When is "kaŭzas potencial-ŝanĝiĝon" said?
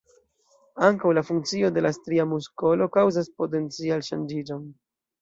2.99-4.71